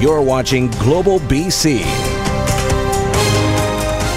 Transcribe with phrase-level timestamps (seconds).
[0.00, 1.80] You're watching Global BC.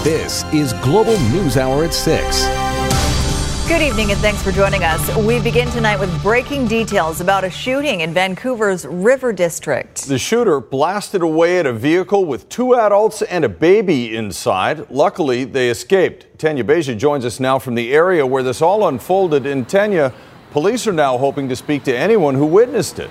[0.04, 3.68] This is Global News Hour at 6.
[3.68, 5.18] Good evening and thanks for joining us.
[5.18, 10.06] We begin tonight with breaking details about a shooting in Vancouver's River District.
[10.06, 14.88] The shooter blasted away at a vehicle with two adults and a baby inside.
[14.92, 16.28] Luckily, they escaped.
[16.38, 19.48] Tanya Beja joins us now from the area where this all unfolded.
[19.48, 20.14] In Tanya,
[20.52, 23.10] police are now hoping to speak to anyone who witnessed it.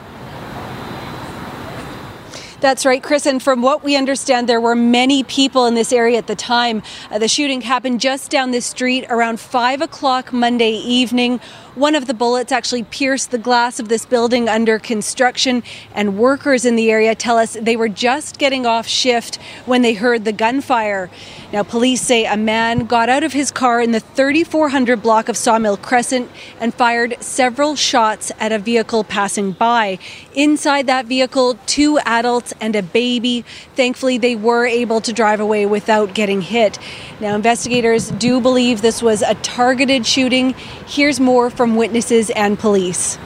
[2.61, 3.25] That's right, Chris.
[3.25, 6.83] And from what we understand, there were many people in this area at the time.
[7.11, 11.41] Uh, the shooting happened just down the street around 5 o'clock Monday evening.
[11.77, 15.63] One of the bullets actually pierced the glass of this building under construction,
[15.95, 19.95] and workers in the area tell us they were just getting off shift when they
[19.95, 21.11] heard the gunfire.
[21.53, 25.37] Now, police say a man got out of his car in the 3400 block of
[25.37, 29.99] Sawmill Crescent and fired several shots at a vehicle passing by.
[30.35, 33.45] Inside that vehicle, two adults and a baby.
[33.75, 36.79] Thankfully, they were able to drive away without getting hit.
[37.21, 40.55] Now, investigators do believe this was a targeted shooting.
[40.87, 43.19] Here's more from witnesses and police.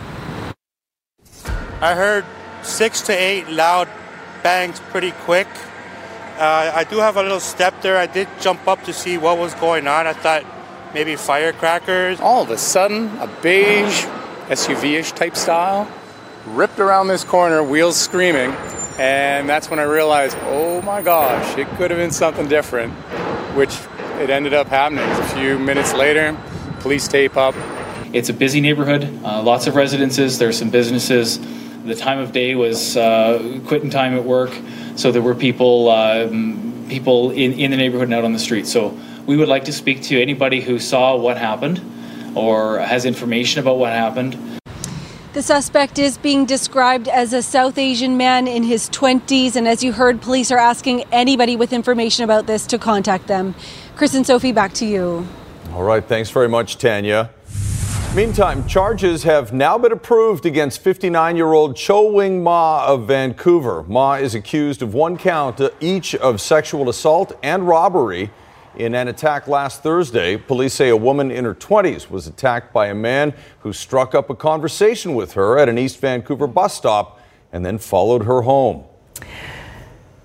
[1.81, 2.25] I heard
[2.65, 3.89] six to eight loud
[4.43, 5.47] bangs pretty quick.
[6.37, 7.97] Uh, I do have a little step there.
[7.97, 10.09] I did jump up to see what was going on.
[10.09, 10.45] I thought
[10.93, 12.19] maybe firecrackers.
[12.19, 14.03] All of a sudden, a beige
[14.49, 15.87] SUV ish type style
[16.45, 18.51] ripped around this corner, wheels screaming.
[18.99, 22.95] And that's when I realized, oh my gosh, it could have been something different,
[23.55, 23.79] which
[24.21, 25.05] it ended up happening.
[25.05, 26.37] A few minutes later,
[26.81, 27.55] police tape up.
[28.15, 31.41] It's a busy neighborhood, uh, lots of residences, there's some businesses.
[31.85, 34.57] The time of day was uh, quitting time at work,
[34.95, 36.29] so there were people uh,
[36.89, 38.69] people in, in the neighborhood and out on the street.
[38.69, 41.81] So we would like to speak to anybody who saw what happened
[42.37, 44.61] or has information about what happened.
[45.33, 49.83] The suspect is being described as a South Asian man in his 20s, and as
[49.83, 53.57] you heard, police are asking anybody with information about this to contact them.
[53.97, 55.27] Chris and Sophie, back to you.
[55.73, 57.31] All right, thanks very much, Tanya.
[58.15, 63.83] Meantime, charges have now been approved against 59 year old Cho Wing Ma of Vancouver.
[63.89, 68.31] Ma is accused of one count each of sexual assault and robbery.
[68.77, 72.87] In an attack last Thursday, police say a woman in her 20s was attacked by
[72.87, 77.21] a man who struck up a conversation with her at an East Vancouver bus stop
[77.53, 78.85] and then followed her home.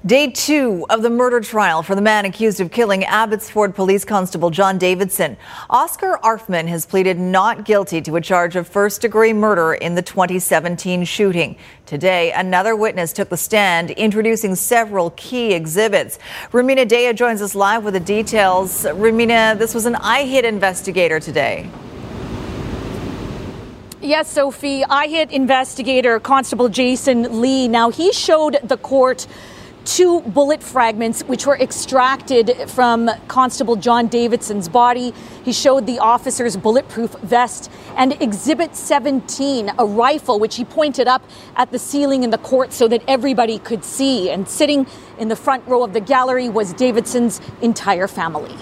[0.06, 4.50] Day two of the murder trial for the man accused of killing Abbotsford Police Constable
[4.50, 5.36] John Davidson.
[5.70, 10.02] Oscar Arfmann has pleaded not guilty to a charge of first degree murder in the
[10.02, 11.58] 2017 shooting.
[11.86, 16.18] Today, another witness took the stand, introducing several key exhibits.
[16.54, 18.86] Rumina Daya joins us live with the details.
[18.86, 21.70] Rumina, this was an IHIT investigator today.
[24.02, 24.84] Yes, Sophie.
[24.84, 27.68] IHIT investigator Constable Jason Lee.
[27.68, 29.28] Now, he showed the court
[29.86, 35.14] two bullet fragments which were extracted from Constable John Davidson's body.
[35.44, 41.24] He showed the officer's bulletproof vest and Exhibit 17, a rifle which he pointed up
[41.56, 44.30] at the ceiling in the court so that everybody could see.
[44.30, 48.56] And sitting in the front row of the gallery was Davidson's entire family.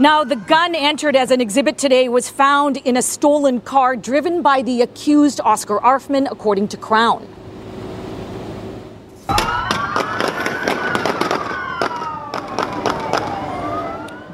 [0.00, 4.40] Now, the gun entered as an exhibit today was found in a stolen car driven
[4.40, 7.28] by the accused Oscar Arfmann, according to Crown.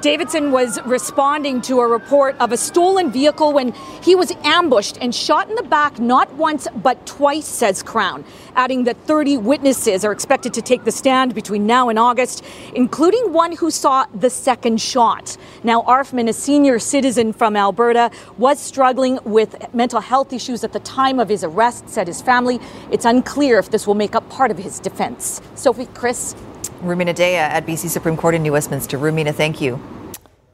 [0.00, 5.14] Davidson was responding to a report of a stolen vehicle when he was ambushed and
[5.14, 8.24] shot in the back not once but twice, says Crown,
[8.54, 13.32] adding that 30 witnesses are expected to take the stand between now and August, including
[13.32, 15.36] one who saw the second shot.
[15.64, 20.80] Now, Arfmann, a senior citizen from Alberta, was struggling with mental health issues at the
[20.80, 22.60] time of his arrest, said his family.
[22.90, 25.40] It's unclear if this will make up part of his defense.
[25.54, 26.34] Sophie, Chris.
[26.82, 28.98] Rumina Daya at BC Supreme Court in New Westminster.
[28.98, 29.80] Rumina, thank you.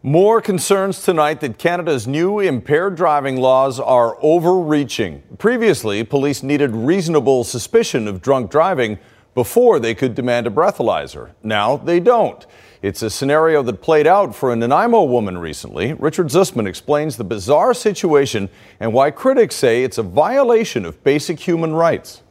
[0.05, 5.23] More concerns tonight that Canada's new impaired driving laws are overreaching.
[5.39, 8.99] Previously, police needed reasonable suspicion of drunk driving
[9.35, 11.31] before they could demand a breathalyzer.
[11.43, 12.45] Now they don't.
[12.83, 15.93] It's a scenario that played out for a Nanaimo woman recently.
[15.93, 21.39] Richard Zussman explains the bizarre situation and why critics say it's a violation of basic
[21.39, 22.23] human rights.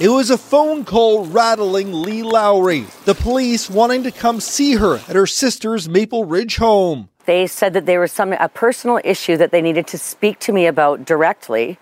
[0.00, 4.96] It was a phone call rattling Lee Lowry, the police wanting to come see her
[4.96, 7.08] at her sister's Maple Ridge home.
[7.24, 10.52] They said that there was some a personal issue that they needed to speak to
[10.52, 11.78] me about directly.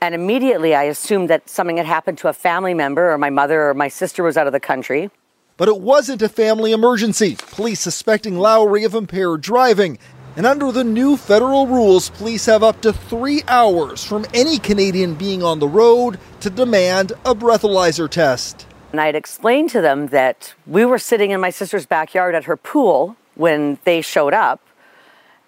[0.00, 3.68] And immediately I assumed that something had happened to a family member or my mother
[3.68, 5.10] or my sister was out of the country.
[5.56, 7.36] But it wasn't a family emergency.
[7.36, 9.98] Police suspecting Lowry of impaired driving
[10.40, 15.14] And under the new federal rules, police have up to three hours from any Canadian
[15.14, 18.66] being on the road to demand a breathalyzer test.
[18.90, 22.44] And I had explained to them that we were sitting in my sister's backyard at
[22.44, 24.62] her pool when they showed up.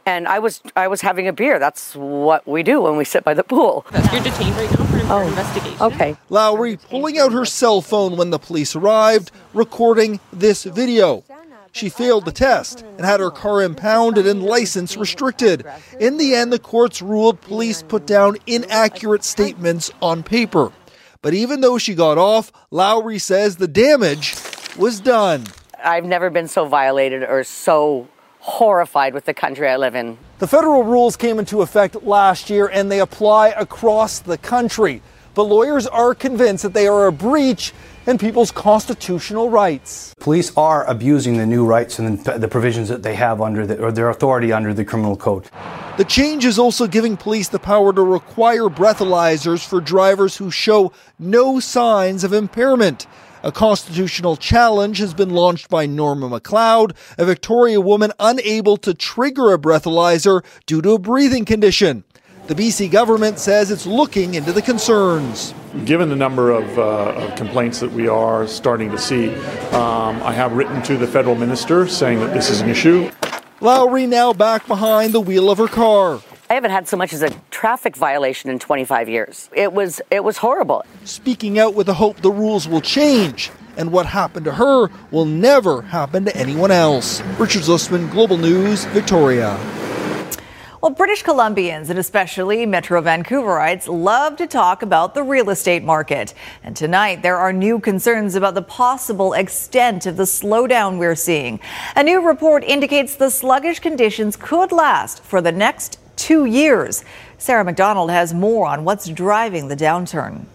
[0.04, 1.58] And I was I was having a beer.
[1.58, 3.86] That's what we do when we sit by the pool.
[4.12, 5.80] You're detained right now for an oh, investigation.
[5.80, 6.16] Okay.
[6.28, 11.24] Lowry pulling out her cell phone when the police arrived, recording this video.
[11.72, 15.66] She failed the test and had her car impounded and license restricted.
[15.98, 20.70] In the end, the courts ruled police put down inaccurate statements on paper.
[21.22, 24.34] But even though she got off, Lowry says the damage
[24.76, 25.44] was done.
[25.82, 28.06] I've never been so violated or so
[28.40, 30.19] horrified with the country I live in.
[30.40, 35.00] The federal rules came into effect last year and they apply across the country.
[35.34, 37.73] But lawyers are convinced that they are a breach
[38.06, 40.14] in people's constitutional rights.
[40.20, 43.93] Police are abusing the new rights and the provisions that they have under the, or
[43.93, 45.49] their authority under the criminal code.
[45.96, 50.93] The change is also giving police the power to require breathalyzers for drivers who show
[51.19, 53.06] no signs of impairment.
[53.44, 59.52] A constitutional challenge has been launched by Norma McLeod, a Victoria woman unable to trigger
[59.52, 62.05] a breathalyzer due to a breathing condition.
[62.52, 65.54] The BC government says it's looking into the concerns.
[65.87, 66.82] Given the number of, uh,
[67.14, 69.34] of complaints that we are starting to see,
[69.72, 73.10] um, I have written to the federal minister saying that this is an issue.
[73.62, 76.20] Lowry now back behind the wheel of her car.
[76.50, 79.48] I haven't had so much as a traffic violation in 25 years.
[79.55, 80.84] It was it was horrible.
[81.06, 85.25] Speaking out with the hope the rules will change and what happened to her will
[85.25, 87.22] never happen to anyone else.
[87.38, 89.58] Richard Zussman, Global News, Victoria.
[90.82, 96.34] Well, British Columbians and especially Metro Vancouverites love to talk about the real estate market.
[96.64, 101.61] And tonight, there are new concerns about the possible extent of the slowdown we're seeing.
[101.94, 107.05] A new report indicates the sluggish conditions could last for the next two years.
[107.38, 110.46] Sarah McDonald has more on what's driving the downturn.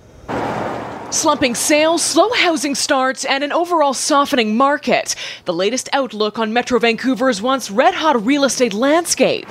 [1.10, 5.16] Slumping sales, slow housing starts, and an overall softening market.
[5.46, 9.48] The latest outlook on Metro Vancouver's once red hot real estate landscape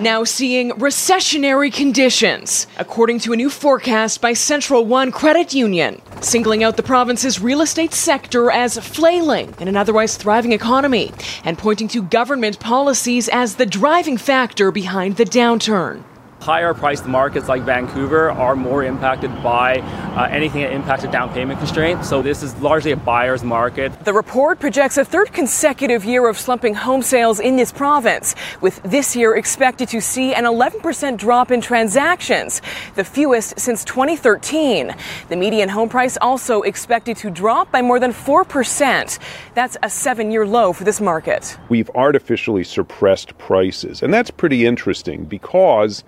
[0.00, 6.64] now seeing recessionary conditions, according to a new forecast by Central One Credit Union, singling
[6.64, 11.12] out the province's real estate sector as flailing in an otherwise thriving economy
[11.44, 16.04] and pointing to government policies as the driving factor behind the downturn
[16.40, 19.78] higher priced markets like Vancouver are more impacted by
[20.16, 22.04] uh, anything that impacts a down payment constraint.
[22.04, 23.92] So this is largely a buyer's market.
[24.04, 28.82] The report projects a third consecutive year of slumping home sales in this province, with
[28.82, 32.62] this year expected to see an 11% drop in transactions,
[32.94, 34.94] the fewest since 2013.
[35.28, 39.18] The median home price also expected to drop by more than 4%.
[39.54, 41.58] That's a seven year low for this market.
[41.68, 46.02] We've artificially suppressed prices, and that's pretty interesting because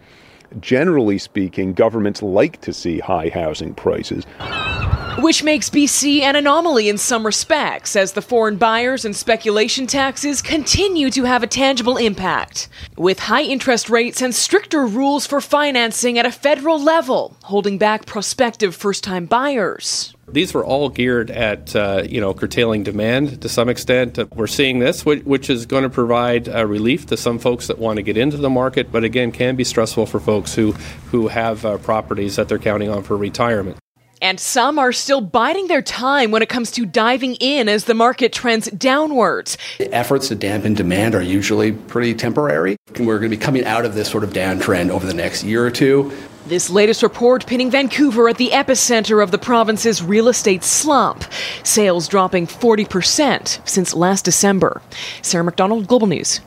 [0.60, 4.24] generally speaking, governments like to see high housing prices.
[5.18, 10.40] Which makes BC an anomaly in some respects, as the foreign buyers and speculation taxes
[10.40, 12.68] continue to have a tangible impact.
[12.96, 18.06] With high interest rates and stricter rules for financing at a federal level, holding back
[18.06, 20.11] prospective first time buyers.
[20.28, 24.18] These were all geared at uh, you know curtailing demand to some extent.
[24.34, 27.78] We're seeing this, which, which is going to provide uh, relief to some folks that
[27.78, 30.72] want to get into the market, but again can be stressful for folks who
[31.10, 33.76] who have uh, properties that they're counting on for retirement.
[34.22, 37.92] And some are still biding their time when it comes to diving in as the
[37.92, 39.58] market trends downwards.
[39.78, 42.76] The efforts to dampen demand are usually pretty temporary.
[43.00, 45.66] We're going to be coming out of this sort of downtrend over the next year
[45.66, 46.12] or two.
[46.46, 51.24] This latest report pinning Vancouver at the epicenter of the province's real estate slump.
[51.64, 54.82] Sales dropping 40% since last December.
[55.22, 56.40] Sarah McDonald, Global News.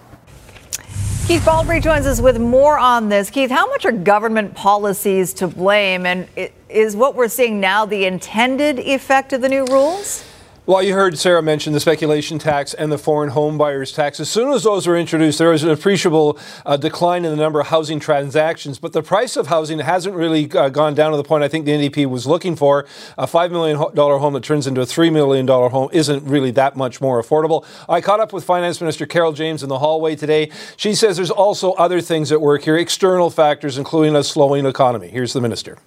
[1.28, 3.32] Keith Baldry joins us with more on this.
[3.32, 6.06] Keith, how much are government policies to blame?
[6.06, 6.28] And
[6.76, 10.26] is what we're seeing now the intended effect of the new rules?
[10.68, 14.20] Well, you heard Sarah mention the speculation tax and the foreign home buyers tax.
[14.20, 17.60] As soon as those were introduced, there was an appreciable uh, decline in the number
[17.60, 18.80] of housing transactions.
[18.80, 21.66] But the price of housing hasn't really uh, gone down to the point I think
[21.66, 22.88] the NDP was looking for.
[23.16, 27.00] A $5 million home that turns into a $3 million home isn't really that much
[27.00, 27.64] more affordable.
[27.88, 30.50] I caught up with Finance Minister Carol James in the hallway today.
[30.78, 35.10] She says there's also other things at work here, external factors, including a slowing economy.
[35.10, 35.78] Here's the minister.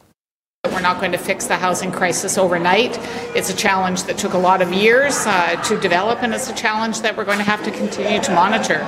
[0.65, 2.99] We're not going to fix the housing crisis overnight.
[3.37, 6.55] It's a challenge that took a lot of years uh, to develop, and it's a
[6.55, 8.81] challenge that we're going to have to continue to monitor.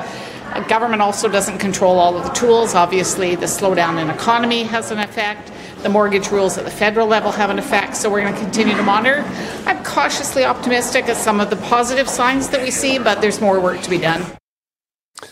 [0.68, 2.74] Government also doesn't control all of the tools.
[2.74, 5.52] Obviously, the slowdown in economy has an effect.
[5.82, 8.76] The mortgage rules at the federal level have an effect, so we're going to continue
[8.76, 9.24] to monitor.
[9.64, 13.60] I'm cautiously optimistic at some of the positive signs that we see, but there's more
[13.60, 14.39] work to be done.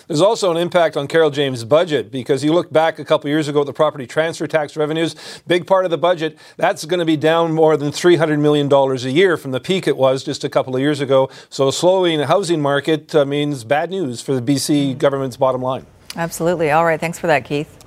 [0.08, 3.46] There's also an impact on Carol James' budget because you look back a couple years
[3.46, 5.14] ago at the property transfer tax revenues,
[5.46, 9.10] big part of the budget, that's going to be down more than $300 million a
[9.10, 11.28] year from the peak it was just a couple of years ago.
[11.50, 15.84] So, slowing the housing market uh, means bad news for the BC government's bottom line.
[16.16, 16.70] Absolutely.
[16.70, 16.98] All right.
[16.98, 17.78] Thanks for that, Keith.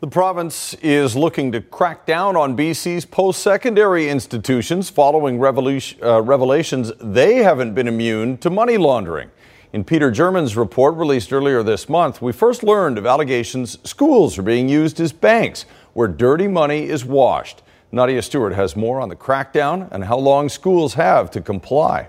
[0.00, 6.92] The province is looking to crack down on BC's post secondary institutions following uh, revelations
[7.00, 9.30] they haven't been immune to money laundering.
[9.76, 14.42] In Peter German's report released earlier this month, we first learned of allegations schools are
[14.42, 17.60] being used as banks where dirty money is washed.
[17.92, 22.08] Nadia Stewart has more on the crackdown and how long schools have to comply.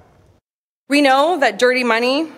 [0.88, 2.32] We know that dirty money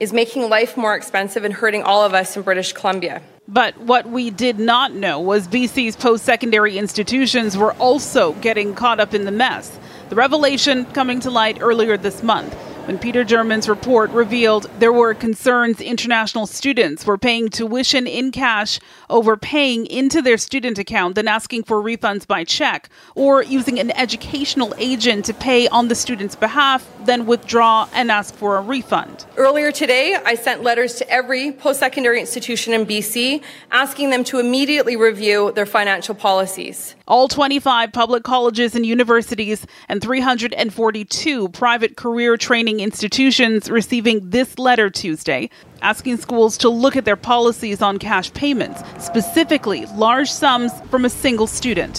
[0.00, 3.20] is making life more expensive and hurting all of us in British Columbia.
[3.46, 9.00] But what we did not know was BC's post secondary institutions were also getting caught
[9.00, 9.78] up in the mess.
[10.08, 15.14] The revelation coming to light earlier this month when Peter German's report revealed there were
[15.14, 21.28] concerns international students were paying tuition in cash over paying into their student account than
[21.28, 26.34] asking for refunds by check, or using an educational agent to pay on the student's
[26.34, 29.26] behalf, then withdraw and ask for a refund.
[29.36, 34.40] Earlier today, I sent letters to every post secondary institution in BC asking them to
[34.40, 36.96] immediately review their financial policies.
[37.06, 44.90] All 25 public colleges and universities and 342 private career training institutions receiving this letter
[44.90, 45.50] Tuesday,
[45.80, 51.10] asking schools to look at their policies on cash payments, specifically large sums from a
[51.10, 51.98] single student.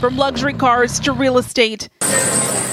[0.00, 1.88] From luxury cars to real estate,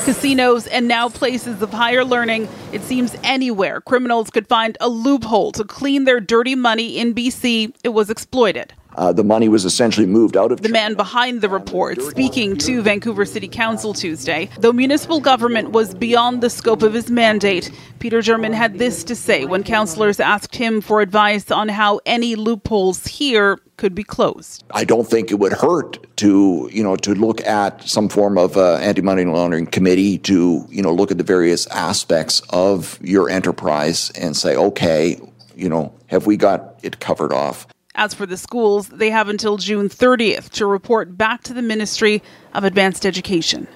[0.05, 5.51] casinos, and now places of higher learning, it seems anywhere criminals could find a loophole
[5.53, 8.73] to clean their dirty money in BC, it was exploited.
[8.95, 12.81] Uh, the money was essentially moved out of the man behind the report speaking to
[12.81, 14.49] Vancouver City Council Tuesday.
[14.59, 19.15] Though municipal government was beyond the scope of his mandate, Peter German had this to
[19.15, 24.63] say when councillors asked him for advice on how any loopholes here could be closed.
[24.71, 28.55] I don't think it would hurt to, you know, to look at some form of
[28.55, 34.11] uh, anti-money laundering committee to, you know, look at the various aspects of your enterprise
[34.11, 35.19] and say, okay,
[35.55, 37.67] you know, have we got it covered off?
[37.95, 42.23] As for the schools, they have until June 30th to report back to the Ministry
[42.51, 43.67] of Advanced Education.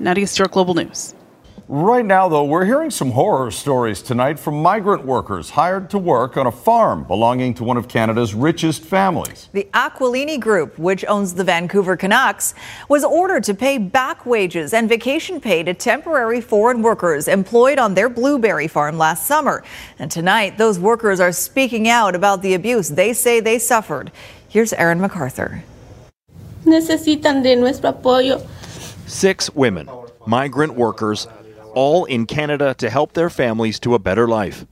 [0.00, 1.14] Nadia Stewart, Global News.
[1.68, 6.36] Right now, though, we're hearing some horror stories tonight from migrant workers hired to work
[6.36, 9.48] on a farm belonging to one of Canada's richest families.
[9.52, 12.54] The Aquilini Group, which owns the Vancouver Canucks,
[12.88, 17.94] was ordered to pay back wages and vacation pay to temporary foreign workers employed on
[17.94, 19.64] their blueberry farm last summer.
[19.98, 24.12] And tonight, those workers are speaking out about the abuse they say they suffered.
[24.48, 25.64] Here's Aaron MacArthur.
[26.64, 28.46] Necesitan de nuestro apoyo.
[29.08, 29.90] Six women,
[30.26, 31.26] migrant workers
[31.76, 34.64] all in Canada to help their families to a better life.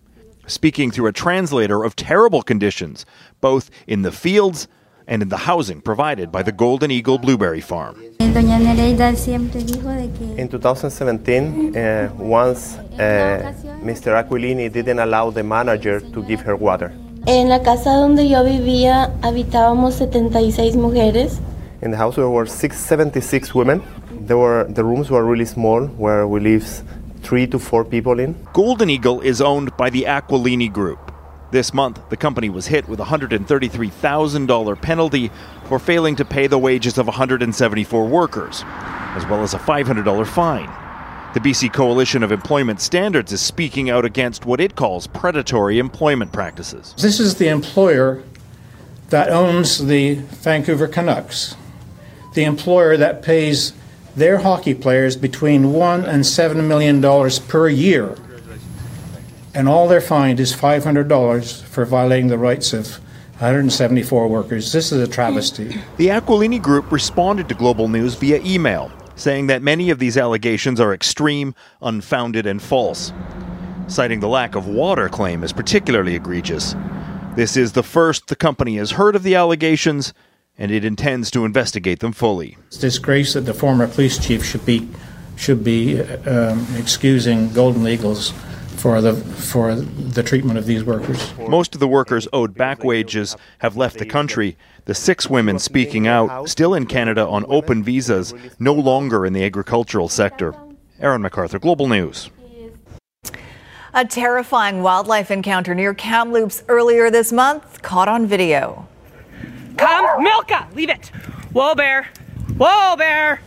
[0.47, 3.07] Speaking through a translator of terrible conditions,
[3.41, 4.67] both in the fields
[5.07, 8.01] and in the housing provided by the Golden Eagle Blueberry Farm.
[8.21, 8.33] In
[10.49, 14.17] 2017, uh, once uh, Mr.
[14.17, 16.91] Aquilini didn't allow the manager to give her water.
[17.27, 21.41] En la casa donde yo vivía habitábamos 76 mujeres.
[21.83, 23.83] In the house there were 676 women.
[24.27, 26.83] There were the rooms were really small where we live
[27.23, 28.35] three to four people in.
[28.55, 31.13] Golden Eagle is owned by the Aquilini Group.
[31.51, 35.31] This month, the company was hit with a $133,000 penalty
[35.67, 40.71] for failing to pay the wages of 174 workers, as well as a $500 fine.
[41.35, 46.33] The BC Coalition of Employment Standards is speaking out against what it calls predatory employment
[46.33, 46.95] practices.
[46.97, 48.23] This is the employer
[49.11, 51.57] that owns the Vancouver Canucks,
[52.33, 53.75] the employer that pays
[54.17, 58.17] their hockey players between one and seven million dollars per year,
[59.55, 63.01] and all they're fined is five hundred dollars for violating the rights of
[63.39, 64.71] 174 workers.
[64.71, 65.81] This is a travesty.
[65.97, 70.81] The Aquilini Group responded to Global News via email, saying that many of these allegations
[70.81, 71.53] are extreme,
[71.83, 73.13] unfounded, and false,
[73.89, 76.77] citing the lack of water claim as particularly egregious.
[77.35, 80.15] This is the first the company has heard of the allegations
[80.59, 82.57] and it intends to investigate them fully.
[82.69, 84.89] It's disgrace that the former police chief should be
[85.37, 88.33] should be um, excusing Golden Eagles
[88.77, 91.33] for the for the treatment of these workers.
[91.39, 94.57] Most of the workers owed back wages have left the country.
[94.85, 99.43] The six women speaking out, still in Canada on open visas, no longer in the
[99.43, 100.55] agricultural sector.
[101.01, 102.31] Aaron MacArthur, Global News.
[103.95, 108.87] A terrifying wildlife encounter near Kamloops earlier this month, caught on video.
[109.77, 111.09] Come, Milka, leave it.
[111.53, 112.09] Whoa, bear.
[112.57, 113.41] Whoa, bear.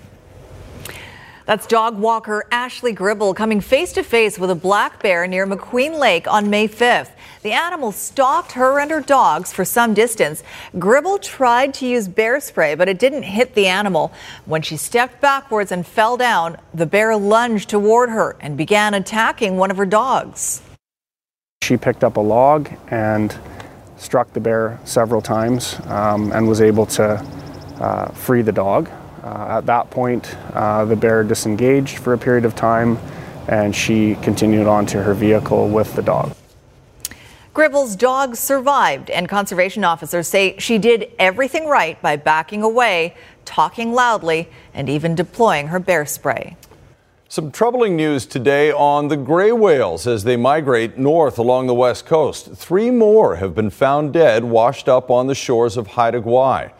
[1.45, 5.97] That's dog walker Ashley Gribble coming face to face with a black bear near McQueen
[5.97, 7.11] Lake on May 5th.
[7.41, 10.43] The animal stalked her and her dogs for some distance.
[10.77, 14.11] Gribble tried to use bear spray, but it didn't hit the animal.
[14.43, 19.55] When she stepped backwards and fell down, the bear lunged toward her and began attacking
[19.55, 20.61] one of her dogs.
[21.61, 23.33] She picked up a log and
[23.97, 27.15] struck the bear several times um, and was able to
[27.79, 28.89] uh, free the dog.
[29.23, 32.97] Uh, at that point, uh, the bear disengaged for a period of time
[33.47, 36.35] and she continued on to her vehicle with the dog.
[37.53, 43.93] Gribble's dog survived, and conservation officers say she did everything right by backing away, talking
[43.93, 46.55] loudly, and even deploying her bear spray.
[47.29, 52.05] Some troubling news today on the gray whales as they migrate north along the west
[52.05, 52.53] coast.
[52.53, 56.71] Three more have been found dead, washed up on the shores of Haida Gwaii.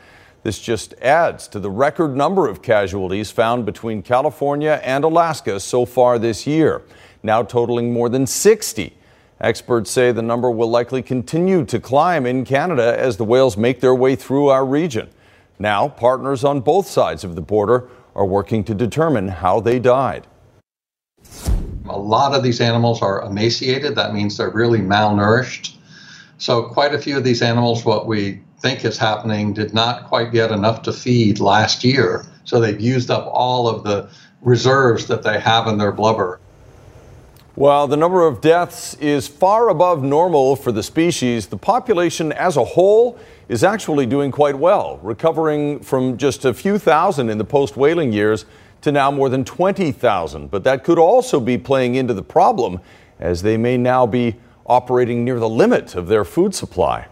[0.44, 5.86] This just adds to the record number of casualties found between California and Alaska so
[5.86, 6.82] far this year,
[7.24, 8.96] now totaling more than 60.
[9.42, 13.82] Experts say the number will likely continue to climb in Canada as the whales make
[13.82, 15.10] their way through our region.
[15.60, 20.26] Now, partners on both sides of the border are working to determine how they died.
[21.90, 23.96] A lot of these animals are emaciated.
[23.96, 25.76] That means they're really malnourished.
[26.38, 30.32] So, quite a few of these animals, what we think is happening, did not quite
[30.32, 32.26] get enough to feed last year.
[32.44, 34.10] So, they've used up all of the
[34.42, 36.40] reserves that they have in their blubber.
[37.56, 42.56] While the number of deaths is far above normal for the species, the population as
[42.56, 43.18] a whole
[43.50, 48.14] is actually doing quite well, recovering from just a few thousand in the post whaling
[48.14, 48.46] years
[48.88, 50.50] to now more than 20,000.
[50.50, 52.80] But that could also be playing into the problem
[53.20, 57.08] as they may now be operating near the limit of their food supply.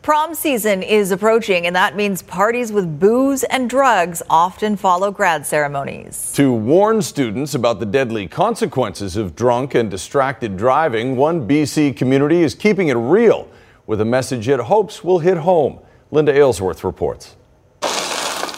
[0.00, 5.44] Prom season is approaching, and that means parties with booze and drugs often follow grad
[5.44, 6.32] ceremonies.
[6.32, 12.42] To warn students about the deadly consequences of drunk and distracted driving, one BC community
[12.42, 13.50] is keeping it real
[13.86, 15.80] with a message it hopes will hit home.
[16.10, 17.36] Linda Aylesworth reports.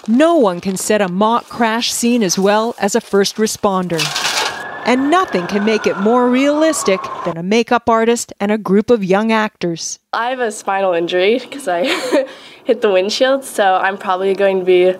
[0.08, 4.00] No one can set a mock crash scene as well as a first responder.
[4.86, 9.04] And nothing can make it more realistic than a makeup artist and a group of
[9.04, 9.98] young actors.
[10.14, 11.84] I have a spinal injury because I
[12.64, 14.94] hit the windshield, so I'm probably going to be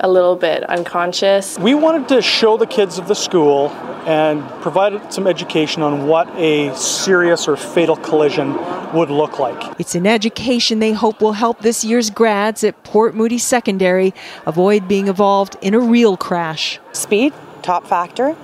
[0.00, 1.56] a little bit unconscious.
[1.58, 3.68] We wanted to show the kids of the school
[4.06, 8.54] and provide some education on what a serious or fatal collision
[8.92, 9.80] would look like.
[9.80, 14.12] It's an education they hope will help this year's grads at Port Moody Secondary
[14.46, 16.78] avoid being involved in a real crash.
[16.92, 18.36] Speed, top factor.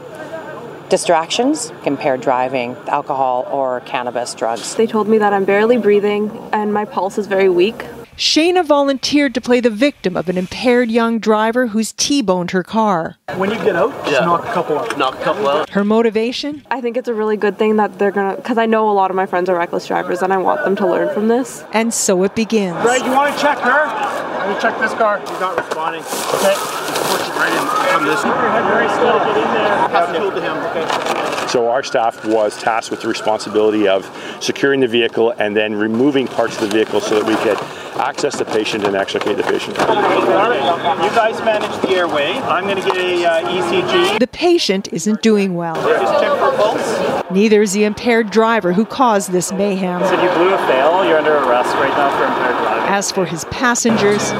[0.88, 4.74] Distractions, impaired driving, alcohol, or cannabis drugs.
[4.74, 7.84] They told me that I'm barely breathing and my pulse is very weak.
[8.18, 13.16] Shayna volunteered to play the victim of an impaired young driver who's T-boned her car.
[13.36, 14.26] When you get out, just Yeah.
[14.26, 14.98] knock a couple out.
[14.98, 15.70] Knock a couple out.
[15.70, 16.66] Her motivation?
[16.68, 19.10] I think it's a really good thing that they're gonna, because I know a lot
[19.10, 21.62] of my friends are reckless drivers and I want them to learn from this.
[21.72, 22.76] And so it begins.
[22.82, 23.86] Greg, you want to check her?
[23.86, 25.20] Let me check this car.
[25.20, 26.02] He's not responding.
[26.34, 26.77] Okay.
[27.08, 27.88] Just push it right in.
[27.90, 28.30] Come this way.
[28.30, 29.18] Your head very still.
[29.18, 29.88] Get in there.
[29.88, 30.56] Pass the tool to him.
[30.68, 31.48] Okay.
[31.48, 34.04] So our staff was tasked with the responsibility of
[34.40, 37.56] securing the vehicle and then removing parts of the vehicle so that we could
[37.98, 39.78] access the patient and extricate the patient.
[39.78, 42.32] You guys manage the airway.
[42.32, 44.18] I'm going to get a uh, ECG.
[44.18, 45.74] The patient isn't doing well.
[45.74, 47.30] Just check for pulse.
[47.30, 50.04] Neither is the impaired driver who caused this mayhem.
[50.04, 51.06] So you blew a fail.
[51.06, 52.92] You're under arrest right now for impaired driving.
[52.92, 54.32] As for his passengers,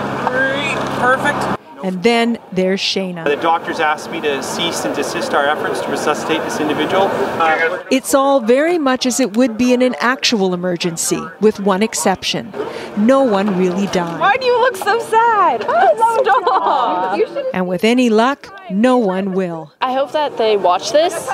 [0.98, 1.58] Perfect.
[1.84, 3.24] And then there's Shayna.
[3.24, 7.04] The doctors asked me to cease and desist our efforts to resuscitate this individual.
[7.12, 11.82] Uh, It's all very much as it would be in an actual emergency, with one
[11.82, 12.52] exception.
[12.96, 14.20] No one really died.
[14.20, 15.62] Why do you look so sad?
[15.62, 17.18] Stop.
[17.54, 19.72] And with any luck, no one will.
[19.80, 21.28] I hope that they watch this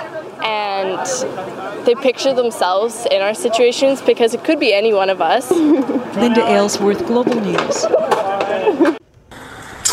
[0.44, 1.00] and
[1.86, 5.50] they picture themselves in our situations because it could be any one of us.
[5.50, 7.86] Linda Aylesworth, Global News.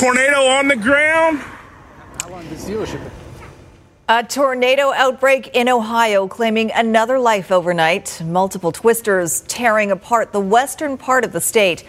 [0.01, 1.37] Tornado on the ground.
[1.37, 3.07] How long does dealership?
[4.09, 8.19] A tornado outbreak in Ohio claiming another life overnight.
[8.25, 11.83] Multiple twisters tearing apart the western part of the state.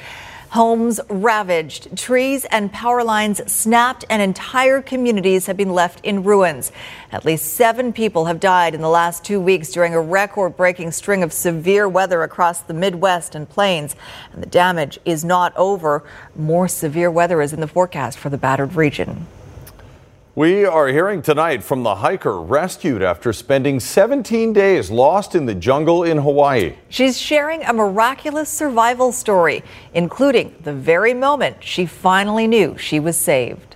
[0.53, 6.71] Homes ravaged, trees and power lines snapped, and entire communities have been left in ruins.
[7.11, 10.93] At least seven people have died in the last two weeks during a record breaking
[10.93, 13.97] string of severe weather across the Midwest and plains.
[14.35, 16.05] And the damage is not over.
[16.37, 19.29] More severe weather is in the forecast for the battered region.
[20.35, 25.55] We are hearing tonight from the hiker rescued after spending 17 days lost in the
[25.55, 26.77] jungle in Hawaii.
[26.89, 33.19] She's sharing a miraculous survival story, including the very moment she finally knew she was
[33.19, 33.72] saved.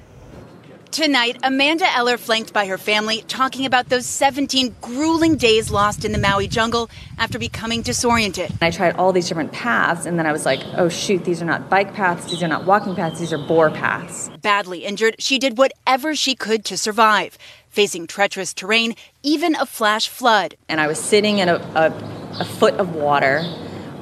[0.96, 6.12] Tonight, Amanda Eller, flanked by her family, talking about those 17 grueling days lost in
[6.12, 8.50] the Maui jungle after becoming disoriented.
[8.62, 11.44] I tried all these different paths, and then I was like, oh shoot, these are
[11.44, 14.30] not bike paths, these are not walking paths, these are boar paths.
[14.40, 17.36] Badly injured, she did whatever she could to survive,
[17.68, 20.56] facing treacherous terrain, even a flash flood.
[20.66, 23.42] And I was sitting in a, a, a foot of water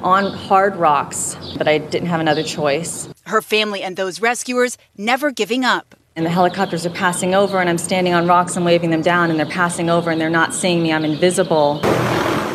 [0.01, 3.09] on hard rocks, but I didn't have another choice.
[3.25, 5.93] Her family and those rescuers never giving up.
[6.17, 9.29] And the helicopters are passing over, and I'm standing on rocks and waving them down,
[9.29, 10.93] and they're passing over and they're not seeing me.
[10.93, 11.81] I'm invisible.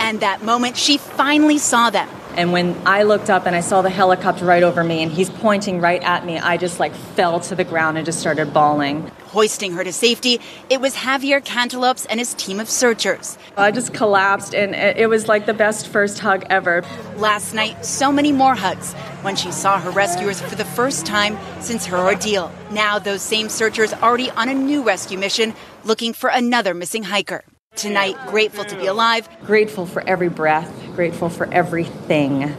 [0.01, 2.09] And that moment, she finally saw them.
[2.37, 5.29] And when I looked up and I saw the helicopter right over me and he's
[5.29, 9.11] pointing right at me, I just like fell to the ground and just started bawling.
[9.31, 13.39] Hoisting her to safety, it was Javier Cantellops and his team of searchers.
[13.57, 16.83] I just collapsed and it was like the best first hug ever.
[17.17, 21.39] Last night, so many more hugs when she saw her rescuers for the first time
[21.61, 22.51] since her ordeal.
[22.73, 27.45] Now, those same searchers already on a new rescue mission looking for another missing hiker.
[27.77, 29.29] Tonight, grateful to be alive.
[29.47, 32.53] Grateful for every breath, grateful for everything.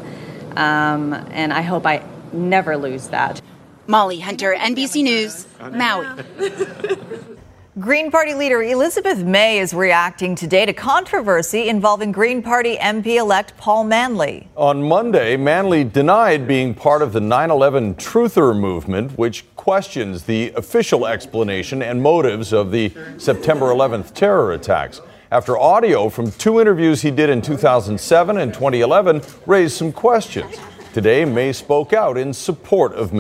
[0.56, 3.42] Um, and I hope I never lose that.
[3.88, 6.08] Molly Hunter, NBC News, Maui.
[7.80, 13.56] Green Party leader Elizabeth May is reacting today to controversy involving Green Party MP elect
[13.56, 14.50] Paul Manly.
[14.58, 20.52] On Monday, Manly denied being part of the 9 11 Truther movement, which questions the
[20.58, 25.00] official explanation and motives of the September 11th terror attacks.
[25.32, 30.58] After audio from two interviews he did in 2007 and 2011 raised some questions.
[30.94, 33.14] Today, May spoke out in support of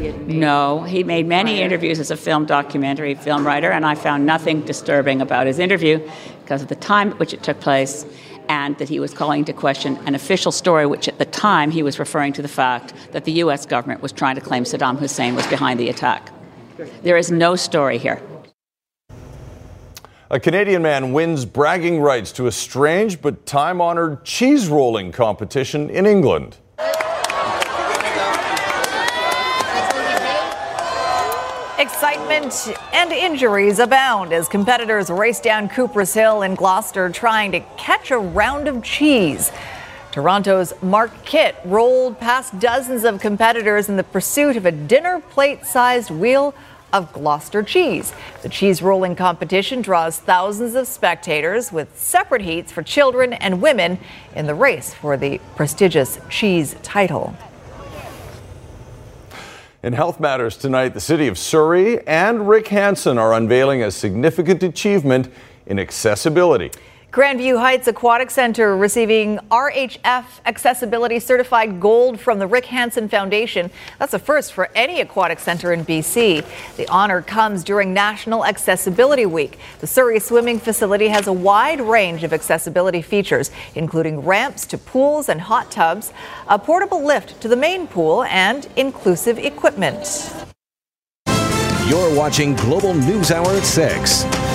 [0.00, 0.34] Manly.
[0.34, 4.62] No, he made many interviews as a film documentary film writer, and I found nothing
[4.62, 6.00] disturbing about his interview
[6.42, 8.06] because of the time at which it took place
[8.48, 11.84] and that he was calling into question an official story, which at the time he
[11.84, 13.64] was referring to the fact that the U.S.
[13.64, 16.32] government was trying to claim Saddam Hussein was behind the attack.
[17.02, 18.20] There is no story here.
[20.32, 25.90] A Canadian man wins bragging rights to a strange but time honored cheese rolling competition
[25.90, 26.56] in England.
[31.80, 38.10] Excitement and injuries abound as competitors race down Cooper's Hill in Gloucester trying to catch
[38.10, 39.50] a round of cheese.
[40.12, 45.64] Toronto's Mark Kitt rolled past dozens of competitors in the pursuit of a dinner plate
[45.64, 46.52] sized wheel
[46.92, 48.12] of Gloucester cheese.
[48.42, 53.98] The cheese rolling competition draws thousands of spectators with separate heats for children and women
[54.36, 57.34] in the race for the prestigious cheese title.
[59.82, 64.62] In Health Matters tonight, the city of Surrey and Rick Hansen are unveiling a significant
[64.62, 65.32] achievement
[65.64, 66.70] in accessibility.
[67.12, 73.68] Grandview Heights Aquatic Center receiving RHF Accessibility Certified Gold from the Rick Hansen Foundation.
[73.98, 76.44] That's a first for any aquatic center in BC.
[76.76, 79.58] The honor comes during National Accessibility Week.
[79.80, 85.28] The Surrey Swimming Facility has a wide range of accessibility features, including ramps to pools
[85.28, 86.12] and hot tubs,
[86.46, 90.32] a portable lift to the main pool, and inclusive equipment.
[91.88, 94.49] You're watching Global News Hour at 6.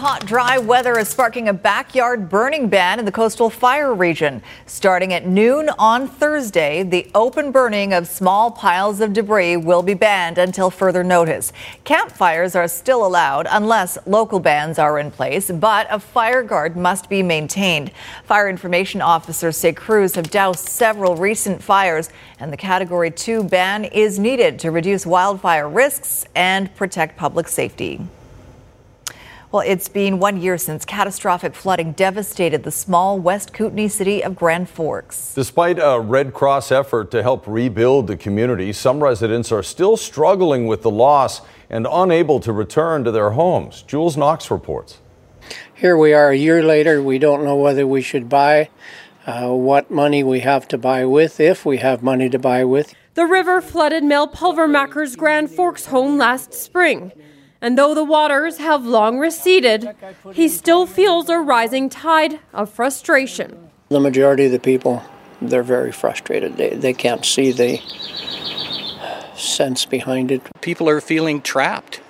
[0.00, 4.40] Hot, dry weather is sparking a backyard burning ban in the coastal fire region.
[4.64, 9.92] Starting at noon on Thursday, the open burning of small piles of debris will be
[9.92, 11.52] banned until further notice.
[11.84, 17.10] Campfires are still allowed unless local bans are in place, but a fire guard must
[17.10, 17.90] be maintained.
[18.24, 22.08] Fire information officers say crews have doused several recent fires,
[22.38, 28.00] and the Category 2 ban is needed to reduce wildfire risks and protect public safety.
[29.52, 34.36] Well, it's been one year since catastrophic flooding devastated the small West Kootenay city of
[34.36, 35.34] Grand Forks.
[35.34, 40.68] Despite a Red Cross effort to help rebuild the community, some residents are still struggling
[40.68, 43.82] with the loss and unable to return to their homes.
[43.82, 44.98] Jules Knox reports.
[45.74, 47.02] Here we are a year later.
[47.02, 48.70] We don't know whether we should buy,
[49.26, 52.94] uh, what money we have to buy with, if we have money to buy with.
[53.14, 57.10] The river flooded Mel Pulvermacher's Grand Forks home last spring.
[57.62, 59.94] And though the waters have long receded,
[60.32, 63.70] he still feels a rising tide of frustration.
[63.90, 65.02] The majority of the people,
[65.42, 66.56] they're very frustrated.
[66.56, 67.80] They, they can't see the
[69.36, 70.42] sense behind it.
[70.60, 72.00] People are feeling trapped.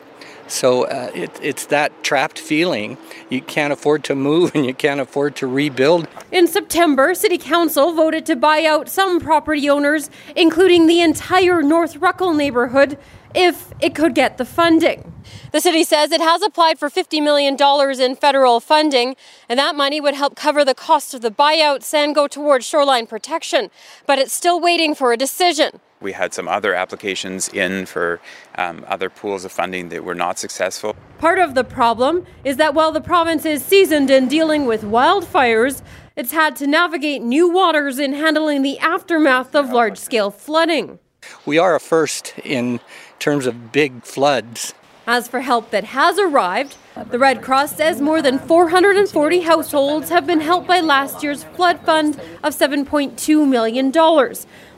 [0.46, 2.98] So uh, it, it's that trapped feeling.
[3.28, 6.08] You can't afford to move and you can't afford to rebuild.
[6.30, 11.96] In September, City Council voted to buy out some property owners, including the entire North
[11.96, 12.98] Ruckle neighborhood,
[13.34, 15.12] if it could get the funding.
[15.52, 17.56] The city says it has applied for $50 million
[18.00, 19.16] in federal funding,
[19.48, 23.06] and that money would help cover the cost of the buyouts and go towards shoreline
[23.06, 23.70] protection.
[24.06, 25.80] But it's still waiting for a decision.
[26.00, 28.20] We had some other applications in for
[28.56, 30.96] um, other pools of funding that were not successful.
[31.18, 35.82] Part of the problem is that while the province is seasoned in dealing with wildfires,
[36.16, 40.98] it's had to navigate new waters in handling the aftermath of large scale flooding.
[41.44, 42.80] We are a first in
[43.20, 44.74] terms of big floods.
[45.06, 46.76] As for help that has arrived,
[47.10, 51.80] the Red Cross says more than 440 households have been helped by last year's flood
[51.80, 53.92] fund of $7.2 million.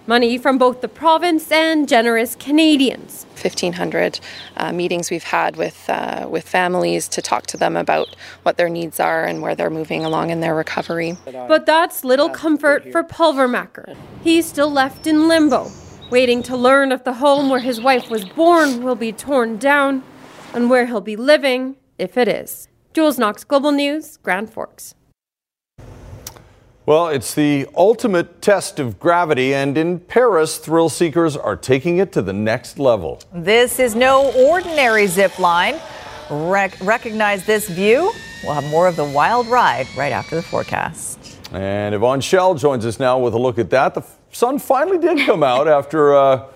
[0.06, 3.24] Money from both the province and generous Canadians.
[3.40, 4.18] 1,500
[4.56, 8.68] uh, meetings we've had with, uh, with families to talk to them about what their
[8.68, 11.16] needs are and where they're moving along in their recovery.
[11.24, 13.96] But that's little comfort for Pulvermacher.
[14.24, 15.70] He's still left in limbo,
[16.12, 20.02] waiting to learn if the home where his wife was born will be torn down
[20.52, 22.68] and where he'll be living if it is.
[22.92, 24.94] Jules Knox, Global News, Grand Forks.
[26.84, 32.12] Well, it's the ultimate test of gravity, and in Paris, thrill seekers are taking it
[32.12, 33.22] to the next level.
[33.32, 35.80] This is no ordinary zip line.
[36.28, 38.12] Rec- recognize this view?
[38.44, 41.38] We'll have more of the wild ride right after the forecast.
[41.52, 43.94] And Yvonne Schalle joins us now with a look at that.
[43.94, 46.14] The sun finally did come out after.
[46.16, 46.46] Uh,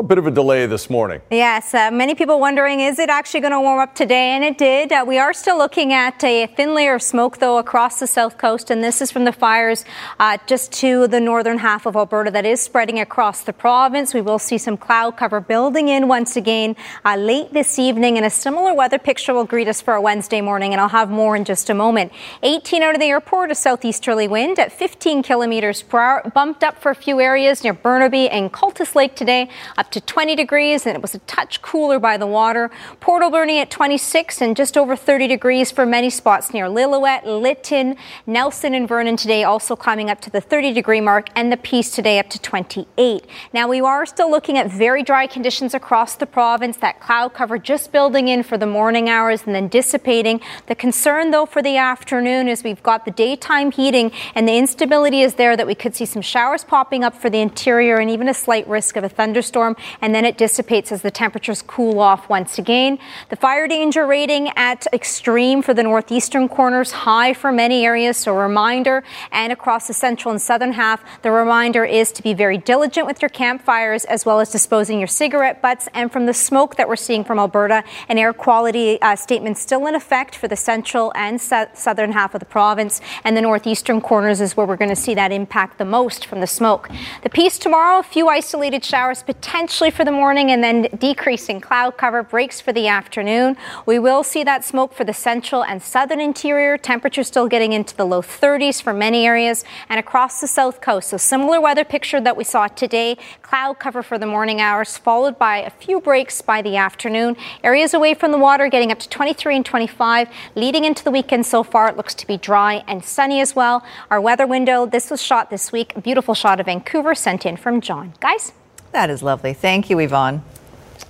[0.00, 1.20] a bit of a delay this morning.
[1.30, 4.30] Yes, uh, many people wondering, is it actually going to warm up today?
[4.30, 4.90] And it did.
[4.90, 8.36] Uh, we are still looking at a thin layer of smoke, though, across the south
[8.36, 8.70] coast.
[8.70, 9.84] And this is from the fires
[10.18, 14.12] uh, just to the northern half of Alberta that is spreading across the province.
[14.12, 18.16] We will see some cloud cover building in once again uh, late this evening.
[18.16, 20.72] And a similar weather picture will greet us for a Wednesday morning.
[20.72, 22.10] And I'll have more in just a moment.
[22.42, 26.80] 18 out of the airport, a southeasterly wind at 15 kilometers per hour, bumped up
[26.80, 29.48] for a few areas near Burnaby and Cultus Lake today
[29.84, 32.70] up to 20 degrees, and it was a touch cooler by the water.
[33.00, 37.96] Port Alberni at 26 and just over 30 degrees for many spots near Lillooet, Lytton,
[38.26, 41.90] Nelson, and Vernon today, also climbing up to the 30 degree mark, and the Peace
[41.90, 43.26] today up to 28.
[43.52, 47.58] Now, we are still looking at very dry conditions across the province, that cloud cover
[47.58, 50.40] just building in for the morning hours and then dissipating.
[50.66, 55.20] The concern, though, for the afternoon is we've got the daytime heating, and the instability
[55.20, 58.30] is there that we could see some showers popping up for the interior and even
[58.30, 62.28] a slight risk of a thunderstorm and then it dissipates as the temperatures cool off
[62.28, 62.98] once again.
[63.30, 68.16] The fire danger rating at extreme for the northeastern corners, high for many areas.
[68.16, 72.34] So, a reminder, and across the central and southern half, the reminder is to be
[72.34, 75.88] very diligent with your campfires as well as disposing your cigarette butts.
[75.94, 79.86] And from the smoke that we're seeing from Alberta, an air quality uh, statement still
[79.86, 83.00] in effect for the central and su- southern half of the province.
[83.24, 86.40] And the northeastern corners is where we're going to see that impact the most from
[86.40, 86.88] the smoke.
[87.22, 91.96] The Peace tomorrow, a few isolated showers potentially for the morning and then decreasing cloud
[91.96, 93.56] cover breaks for the afternoon.
[93.86, 96.76] We will see that smoke for the central and southern interior.
[96.76, 101.08] Temperatures still getting into the low 30s for many areas and across the south coast.
[101.08, 103.16] So similar weather picture that we saw today.
[103.40, 107.34] Cloud cover for the morning hours, followed by a few breaks by the afternoon.
[107.62, 110.28] Areas away from the water getting up to 23 and 25.
[110.54, 113.82] Leading into the weekend so far, it looks to be dry and sunny as well.
[114.10, 115.96] Our weather window, this was shot this week.
[115.96, 118.12] A beautiful shot of Vancouver sent in from John.
[118.20, 118.52] Guys?
[118.94, 119.54] That is lovely.
[119.54, 120.44] Thank you, Yvonne.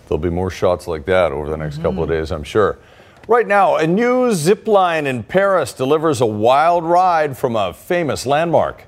[0.09, 1.85] There'll be more shots like that over the next mm-hmm.
[1.85, 2.79] couple of days, I'm sure.
[3.29, 8.25] Right now, a new zip line in Paris delivers a wild ride from a famous
[8.25, 8.87] landmark.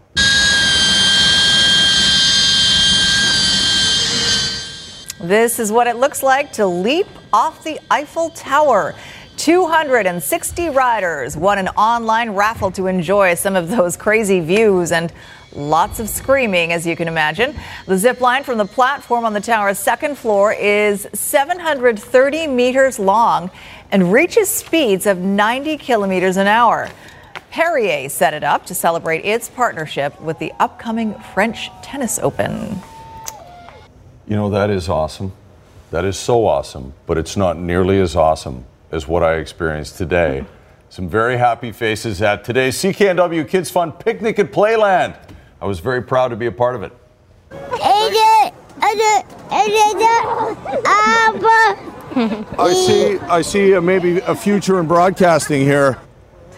[5.21, 8.95] This is what it looks like to leap off the Eiffel Tower.
[9.37, 15.13] 260 riders won an online raffle to enjoy some of those crazy views and
[15.57, 17.57] Lots of screaming, as you can imagine.
[17.87, 23.51] The zip line from the platform on the tower's second floor is 730 meters long
[23.91, 26.91] and reaches speeds of 90 kilometers an hour.
[27.51, 32.77] Perrier set it up to celebrate its partnership with the upcoming French Tennis Open.
[34.29, 35.33] You know, that is awesome.
[35.91, 40.45] That is so awesome, but it's not nearly as awesome as what I experienced today.
[40.91, 45.17] Some very happy faces at today's CKNW Kids Fun picnic at Playland.
[45.61, 46.93] I was very proud to be a part of it.
[52.59, 53.19] I see.
[53.19, 53.75] I see.
[53.75, 55.99] Uh, maybe a future in broadcasting here.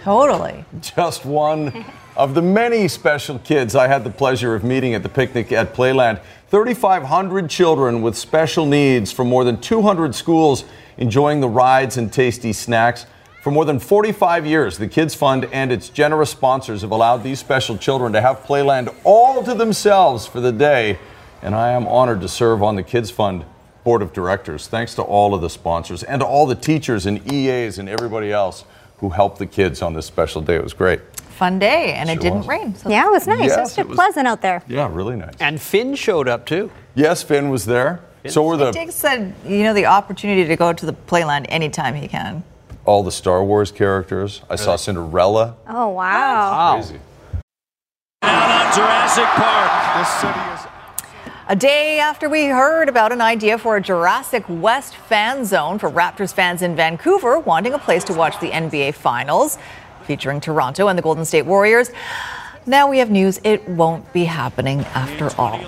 [0.02, 0.64] Totally.
[0.80, 1.84] Just one
[2.16, 5.74] of the many special kids I had the pleasure of meeting at the picnic at
[5.74, 6.20] Playland.
[6.50, 10.64] 3,500 children with special needs from more than 200 schools
[10.96, 13.06] enjoying the rides and tasty snacks.
[13.48, 17.38] For more than 45 years, the Kids Fund and its generous sponsors have allowed these
[17.38, 20.98] special children to have Playland all to themselves for the day.
[21.40, 23.46] And I am honored to serve on the Kids Fund
[23.84, 24.66] Board of Directors.
[24.66, 28.30] Thanks to all of the sponsors and to all the teachers and EAs and everybody
[28.30, 28.66] else
[28.98, 30.56] who helped the kids on this special day.
[30.56, 31.00] It was great.
[31.30, 32.48] fun day, and it didn't was.
[32.48, 32.74] rain.
[32.74, 33.44] So Yeah, it was nice.
[33.48, 34.62] Yes, it was it was- pleasant out there.
[34.68, 35.36] Yeah, really nice.
[35.40, 36.70] And Finn showed up too.
[36.94, 38.00] Yes, Finn was there.
[38.26, 41.94] So were the Jake said, you know, the opportunity to go to the playland anytime
[41.94, 42.44] he can.
[42.88, 44.40] All the Star Wars characters.
[44.48, 45.56] I saw Cinderella.
[45.68, 46.76] Oh, wow.
[46.76, 46.98] Crazy.
[48.22, 49.98] on Jurassic Park.
[49.98, 50.66] This city is
[51.48, 55.90] A day after we heard about an idea for a Jurassic West fan zone for
[55.90, 59.58] Raptors fans in Vancouver wanting a place to watch the NBA Finals
[60.04, 61.90] featuring Toronto and the Golden State Warriors,
[62.64, 65.60] now we have news it won't be happening after all.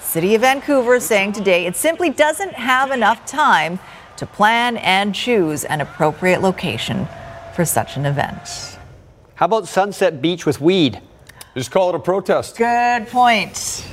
[0.00, 3.78] City of Vancouver is saying today it simply doesn't have enough time
[4.16, 7.06] to plan and choose an appropriate location
[7.54, 8.78] for such an event.
[9.36, 11.00] How about Sunset Beach with weed?
[11.54, 12.56] Just call it a protest.
[12.56, 13.86] Good point.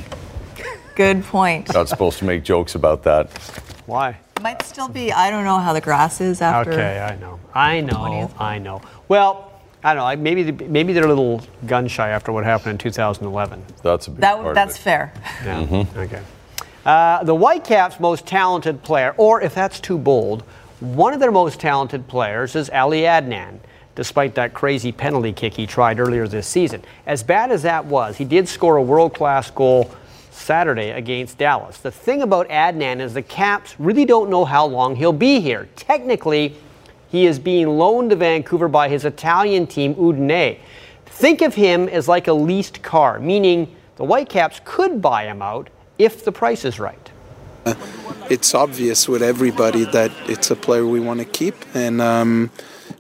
[0.96, 1.74] Good point.
[1.74, 3.32] Not supposed to make jokes about that.
[3.86, 4.18] Why?
[4.42, 6.72] Might still be, I don't know how the grass is after.
[6.72, 7.40] Okay, I know.
[7.54, 8.32] I know.
[8.40, 8.82] I know.
[9.08, 9.52] Well,
[9.84, 10.06] I don't know.
[10.08, 13.64] I- Maybe maybe they're a little gun shy after what happened in 2011.
[13.84, 15.14] That's a big That, that's fair.
[15.44, 15.64] Yeah.
[15.64, 16.00] Mm-hmm.
[16.00, 16.22] Okay.
[16.86, 20.42] Uh, the Whitecaps' most talented player, or if that's too bold,
[20.80, 23.60] one of their most talented players is Ali Adnan,
[23.94, 26.84] despite that crazy penalty kick he tried earlier this season.
[27.06, 29.94] As bad as that was, he did score a world class goal
[30.32, 31.78] Saturday against Dallas.
[31.78, 35.70] The thing about Adnan is the Caps really don't know how long he'll be here.
[35.76, 36.56] Technically,
[37.10, 40.58] he is being loaned to Vancouver by his Italian team, Udine.
[41.06, 45.70] Think of him as like a leased car, meaning the Whitecaps could buy him out
[46.04, 47.12] if the price is right.
[48.30, 52.50] it's obvious with everybody that it's a player we want to keep, and um,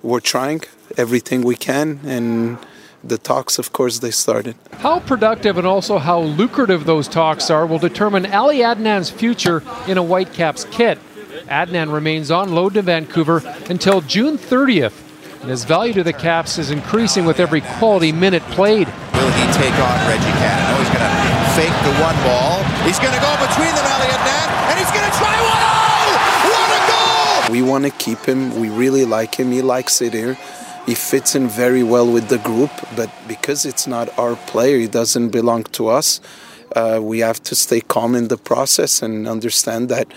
[0.03, 0.61] we're trying
[0.97, 1.99] everything we can.
[2.05, 2.57] And
[3.03, 4.55] the talks, of course, they started.
[4.73, 9.97] How productive and also how lucrative those talks are will determine Ali Adnan's future in
[9.97, 10.99] a Whitecaps kit.
[11.47, 14.93] Adnan remains on loan to Vancouver until June 30th,
[15.41, 18.87] and his value to the Caps is increasing with every quality minute played.
[18.87, 20.65] Will he take on Reggie Cannon?
[20.69, 22.63] Oh, he's going to fake the one ball.
[22.85, 25.61] He's going to go between them, Elliot Nat, and he's going to try one.
[25.65, 27.51] Oh, what a goal!
[27.53, 28.59] We want to keep him.
[28.59, 29.51] We really like him.
[29.51, 30.37] He likes it here.
[30.85, 34.87] He fits in very well with the group, but because it's not our player, he
[34.87, 36.21] doesn't belong to us.
[36.75, 40.07] Uh, we have to stay calm in the process and understand that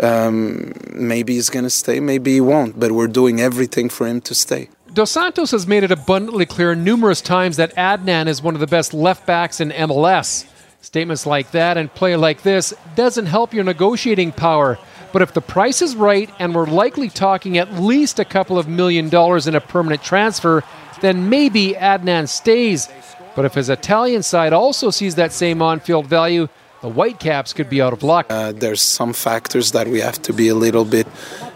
[0.00, 4.20] um, maybe he's going to stay, maybe he won't, but we're doing everything for him
[4.22, 4.68] to stay.
[4.92, 8.66] Dos Santos has made it abundantly clear numerous times that Adnan is one of the
[8.66, 10.46] best left backs in MLS.
[10.82, 14.78] Statements like that and play like this doesn't help your negotiating power.
[15.12, 18.68] But if the price is right and we're likely talking at least a couple of
[18.68, 20.64] million dollars in a permanent transfer,
[21.00, 22.88] then maybe Adnan stays.
[23.34, 26.48] But if his Italian side also sees that same on field value,
[26.82, 28.26] the Whitecaps could be out of luck.
[28.28, 31.06] Uh, there's some factors that we have to be a little bit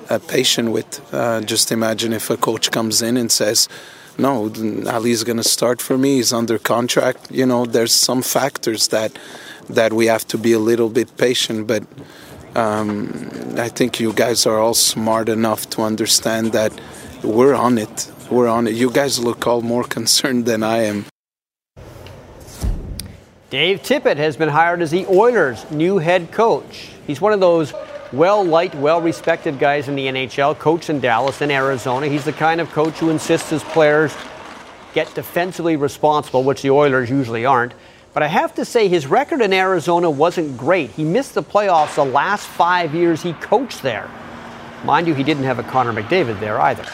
[0.08, 1.00] uh, patient with.
[1.12, 3.68] Uh, just imagine if a coach comes in and says,
[4.16, 4.48] "No,
[4.86, 6.16] Ali's going to start for me.
[6.16, 9.18] He's under contract." You know, there's some factors that
[9.68, 11.66] that we have to be a little bit patient.
[11.66, 11.82] But
[12.54, 16.72] um, I think you guys are all smart enough to understand that
[17.24, 18.12] we're on it.
[18.30, 18.74] We're on it.
[18.74, 21.06] You guys look all more concerned than I am.
[23.48, 26.88] Dave Tippett has been hired as the Oilers' new head coach.
[27.06, 27.72] He's one of those
[28.12, 32.08] well liked, well respected guys in the NHL, coached in Dallas and Arizona.
[32.08, 34.12] He's the kind of coach who insists his players
[34.94, 37.72] get defensively responsible, which the Oilers usually aren't.
[38.14, 40.90] But I have to say, his record in Arizona wasn't great.
[40.90, 44.10] He missed the playoffs the last five years he coached there.
[44.84, 46.84] Mind you, he didn't have a Connor McDavid there either.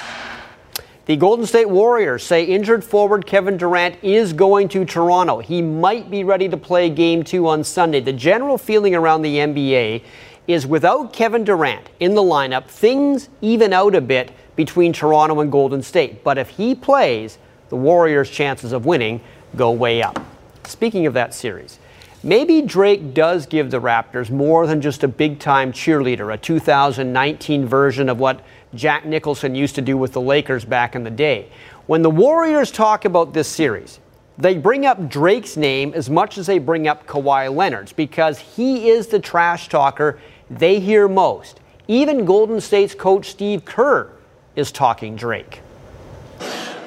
[1.05, 5.41] The Golden State Warriors say injured forward Kevin Durant is going to Toronto.
[5.41, 7.99] He might be ready to play game two on Sunday.
[7.99, 10.05] The general feeling around the NBA
[10.47, 15.51] is without Kevin Durant in the lineup, things even out a bit between Toronto and
[15.51, 16.23] Golden State.
[16.23, 17.37] But if he plays,
[17.69, 19.21] the Warriors' chances of winning
[19.57, 20.25] go way up.
[20.63, 21.81] Speaking of that series,
[22.23, 27.67] maybe Drake does give the Raptors more than just a big time cheerleader, a 2019
[27.67, 31.49] version of what Jack Nicholson used to do with the Lakers back in the day.
[31.87, 34.01] When the Warriors talk about this series,
[34.39, 38.89] they bring up Drake's name as much as they bring up Kawhi Leonard's because he
[38.89, 40.19] is the trash talker
[40.51, 41.61] they hear most.
[41.89, 44.11] Even Golden State's coach Steve Kerr
[44.57, 45.61] is talking Drake.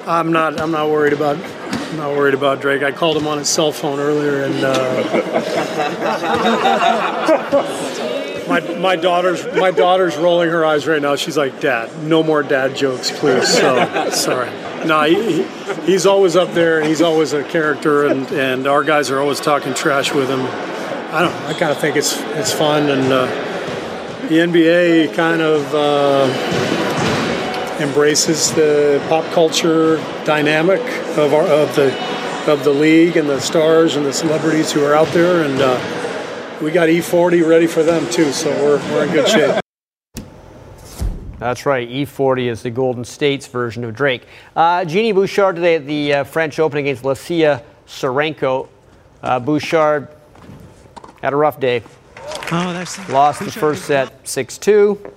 [0.06, 0.60] I'm not.
[0.60, 1.36] I'm not worried about.
[1.36, 2.82] I'm not worried about Drake.
[2.82, 4.72] I called him on his cell phone earlier, and uh,
[8.48, 11.16] my my daughter's my daughter's rolling her eyes right now.
[11.16, 14.50] She's like, "Dad, no more dad jokes, please." So sorry.
[14.86, 19.10] No, he, he, he's always up there, he's always a character, and, and our guys
[19.10, 20.40] are always talking trash with him.
[20.40, 21.34] I don't.
[21.46, 23.26] I kind of think it's it's fun, and uh,
[24.28, 25.74] the NBA kind of.
[25.74, 26.72] Uh,
[27.80, 30.80] embraces the pop culture dynamic
[31.18, 31.94] of our of the
[32.50, 35.76] of the league and the stars and the celebrities who are out there, and uh,
[36.60, 38.32] we got E40 ready for them too.
[38.32, 39.60] So we're we're in good shape.
[41.38, 41.88] That's right.
[41.88, 44.26] E40 is the Golden State's version of Drake.
[44.54, 48.68] Uh, Genie Bouchard today at the uh, French Open against Lucia Sarenko.
[49.22, 50.08] Uh, Bouchard
[51.20, 51.82] had a rough day.
[52.52, 55.12] Oh, that's Lost the first set 6 2,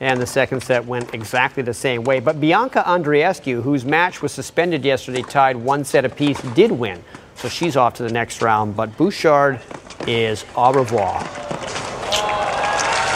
[0.00, 2.20] and the second set went exactly the same way.
[2.20, 7.02] But Bianca Andreescu, whose match was suspended yesterday, tied one set apiece, did win.
[7.34, 8.76] So she's off to the next round.
[8.76, 9.60] But Bouchard
[10.08, 11.20] is au revoir.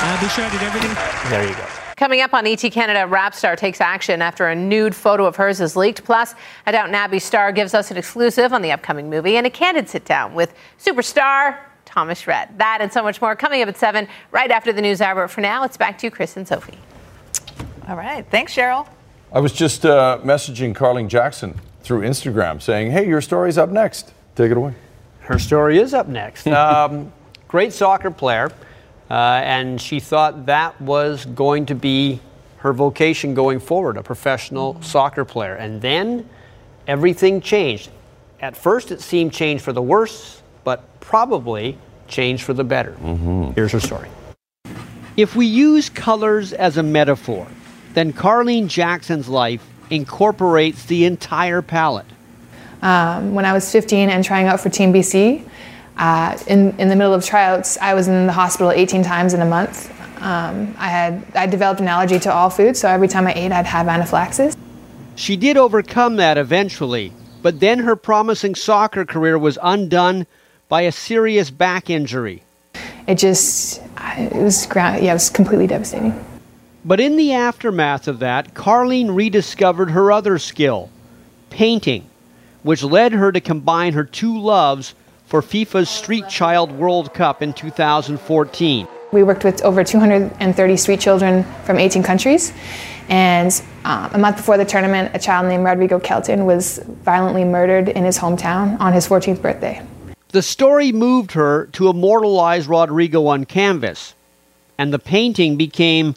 [0.05, 0.95] Uh, Bouchard did everything.
[1.31, 1.67] There you go.
[1.97, 5.61] Coming up on ET Canada, rap star takes action after a nude photo of hers
[5.61, 6.05] is leaked.
[6.05, 6.35] Plus,
[6.67, 9.89] a Downton Abbey star gives us an exclusive on the upcoming movie and a candid
[9.89, 12.59] sit down with superstar Thomas Rhett.
[12.59, 15.15] That and so much more coming up at 7 right after the news hour.
[15.15, 16.79] But for now, it's back to you, Chris and Sophie.
[17.89, 18.27] All right.
[18.31, 18.89] Thanks, Cheryl.
[19.33, 24.13] I was just uh, messaging Carling Jackson through Instagram saying, hey, your story's up next.
[24.35, 24.75] Take it away.
[25.23, 26.47] Her story is up next.
[26.49, 27.13] um,
[27.49, 28.51] great soccer player,
[29.11, 29.15] uh,
[29.45, 32.21] and she thought that was going to be
[32.59, 35.55] her vocation going forward, a professional soccer player.
[35.55, 36.29] And then
[36.87, 37.91] everything changed.
[38.41, 42.93] At first, it seemed changed for the worse, but probably changed for the better.
[43.55, 44.09] Here's her story.
[45.17, 47.47] If we use colors as a metaphor,
[47.95, 52.07] then Carlene Jackson's life incorporates the entire palette.
[52.83, 55.49] Um, when I was 15 and trying out for Team BC,
[55.97, 59.41] uh, in, in the middle of tryouts, I was in the hospital 18 times in
[59.41, 59.91] a month.
[60.21, 63.51] Um, I had I developed an allergy to all food, so every time I ate,
[63.51, 64.57] I'd have anaphylaxis.
[65.17, 67.13] She did overcome that eventually,
[67.43, 70.27] but then her promising soccer career was undone
[70.69, 72.45] by a serious back injury.
[73.09, 73.83] It just
[74.17, 76.25] it was ground, yeah, it was completely devastating.
[76.85, 80.89] But in the aftermath of that, Carlene rediscovered her other skill,
[81.51, 82.09] painting,
[82.63, 84.95] which led her to combine her two loves
[85.27, 88.87] for FIFA's Street Child World Cup in 2014.
[89.13, 92.53] We worked with over 230 street children from 18 countries.
[93.09, 97.89] And um, a month before the tournament, a child named Rodrigo Kelton was violently murdered
[97.89, 99.83] in his hometown on his 14th birthday.
[100.29, 104.15] The story moved her to immortalize Rodrigo on canvas,
[104.79, 106.15] and the painting became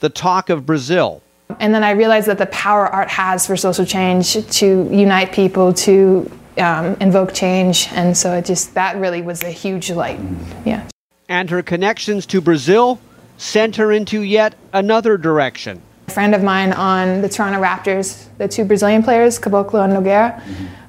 [0.00, 1.22] the talk of Brazil.
[1.60, 5.72] And then I realized that the power art has for social change to unite people,
[5.74, 7.88] to um, invoke change.
[7.92, 10.20] And so it just, that really was a huge light.
[10.64, 10.88] Yeah.
[11.28, 12.98] And her connections to Brazil
[13.36, 15.80] sent her into yet another direction.
[16.08, 20.42] A friend of mine on the Toronto Raptors, the two Brazilian players, Caboclo and Nogueira,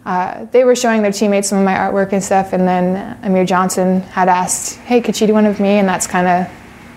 [0.06, 2.54] uh, they were showing their teammates some of my artwork and stuff.
[2.54, 5.80] And then Amir Johnson had asked, hey, could she do one of me?
[5.80, 6.52] And that's kind of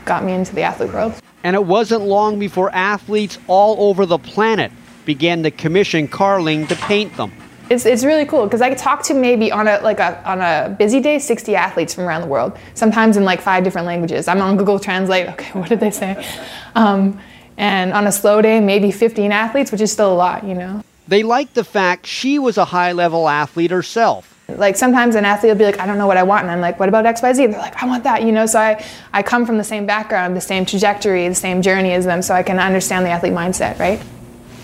[0.04, 1.14] got me into the athlete world.
[1.44, 4.72] And it wasn't long before athletes all over the planet
[5.04, 7.32] began to commission Carling to paint them.
[7.70, 10.74] It's, it's really cool because I talk to maybe on a like a on a
[10.78, 12.58] busy day 60 athletes from around the world.
[12.74, 14.26] Sometimes in like five different languages.
[14.26, 15.28] I'm on Google Translate.
[15.38, 16.26] Okay, what did they say?
[16.74, 17.20] Um,
[17.56, 20.82] and on a slow day, maybe 15 athletes, which is still a lot, you know.
[21.08, 24.37] They liked the fact she was a high level athlete herself.
[24.56, 26.62] Like sometimes an athlete will be like, I don't know what I want, and I'm
[26.62, 27.44] like, what about X, Y, Z?
[27.44, 28.46] And they're like, I want that, you know.
[28.46, 28.82] So I,
[29.12, 32.34] I come from the same background, the same trajectory, the same journey as them, so
[32.34, 34.00] I can understand the athlete mindset, right?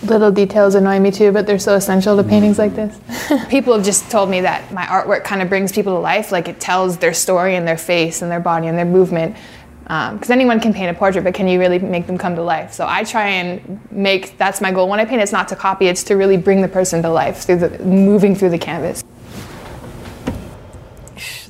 [0.03, 2.99] Little details annoy me too, but they're so essential to paintings like this.
[3.51, 6.49] people have just told me that my artwork kind of brings people to life, like
[6.49, 9.37] it tells their story and their face and their body and their movement.
[9.83, 12.43] Because um, anyone can paint a portrait, but can you really make them come to
[12.43, 12.73] life?
[12.73, 14.89] So I try and make that's my goal.
[14.89, 17.43] When I paint, it's not to copy; it's to really bring the person to life
[17.43, 19.05] through the moving through the canvas.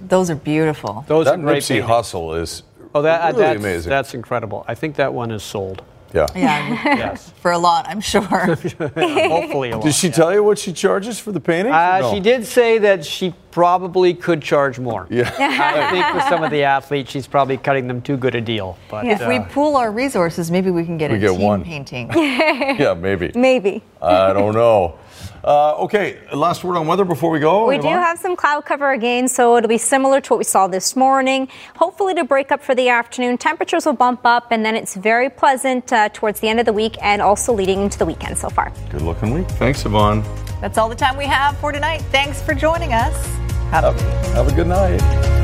[0.08, 1.04] Those are beautiful.
[1.08, 1.90] Those that are great Nipsey paintings.
[1.90, 2.62] Hussle is
[2.96, 3.90] Oh, that, really that's, amazing.
[3.90, 4.64] that's incredible.
[4.68, 5.82] I think that one is sold.
[6.12, 6.26] yeah.
[6.36, 7.32] Yeah, Yes.
[7.40, 8.20] for a lot, I'm sure.
[8.92, 9.82] Hopefully a lot.
[9.84, 11.72] Did she tell you what she charges for the painting?
[11.72, 12.14] Uh, No.
[12.14, 15.06] She did say that she probably could charge more.
[15.10, 15.28] Yeah.
[15.38, 18.78] I think with some of the athletes, she's probably cutting them too good a deal.
[18.88, 21.40] But if we uh, pool our resources, maybe we can get We a get team
[21.40, 21.64] one.
[21.64, 22.10] painting.
[22.14, 23.32] yeah, maybe.
[23.34, 23.82] Maybe.
[24.00, 24.98] I don't know.
[25.44, 27.66] Uh, okay, last word on weather before we go.
[27.66, 30.66] We do have some cloud cover again, so it'll be similar to what we saw
[30.68, 31.48] this morning.
[31.76, 35.28] Hopefully, to break up for the afternoon, temperatures will bump up, and then it's very
[35.28, 38.48] pleasant uh, towards the end of the week and also leading into the weekend so
[38.48, 38.72] far.
[38.88, 39.46] Good looking week.
[39.48, 40.22] Thanks, Yvonne.
[40.62, 42.00] That's all the time we have for tonight.
[42.10, 43.14] Thanks for joining us.
[43.70, 43.92] Have a
[44.32, 45.43] Have a good night.